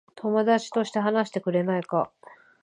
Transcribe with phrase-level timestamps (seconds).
[0.15, 2.11] 友達として話してくれないか。